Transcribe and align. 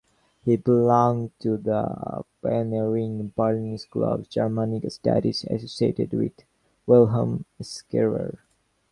He 0.43 0.55
belonged 0.57 1.29
to 1.41 1.57
the 1.57 2.23
pioneering 2.41 3.31
Berlin 3.37 3.77
school 3.77 4.05
of 4.05 4.27
Germanic 4.29 4.91
studies 4.91 5.43
associated 5.47 6.13
with 6.13 6.43
Wilhelm 6.87 7.45
Scherer. 7.61 8.39